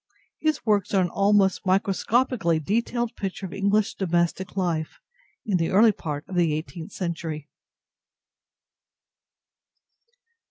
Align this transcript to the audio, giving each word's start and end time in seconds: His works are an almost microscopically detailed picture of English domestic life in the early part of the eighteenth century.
His 0.39 0.65
works 0.65 0.95
are 0.95 1.01
an 1.03 1.11
almost 1.11 1.63
microscopically 1.63 2.59
detailed 2.59 3.15
picture 3.15 3.45
of 3.45 3.53
English 3.53 3.93
domestic 3.93 4.57
life 4.57 4.99
in 5.45 5.57
the 5.57 5.69
early 5.69 5.91
part 5.91 6.27
of 6.27 6.33
the 6.33 6.55
eighteenth 6.55 6.91
century. 6.91 7.47